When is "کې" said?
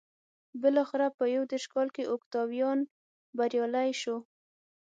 1.95-2.03